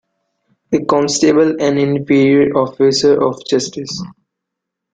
A 0.73 0.83
constable 0.83 1.61
an 1.61 1.77
inferior 1.77 2.57
officer 2.57 3.21
of 3.21 3.39
justice. 3.47 4.01